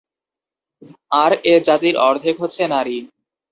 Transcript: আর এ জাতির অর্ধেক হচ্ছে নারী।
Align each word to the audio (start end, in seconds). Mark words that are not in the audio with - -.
আর 1.13 1.31
এ 1.45 1.63
জাতির 1.67 1.95
অর্ধেক 2.07 2.35
হচ্ছে 2.39 2.61
নারী। 2.67 2.97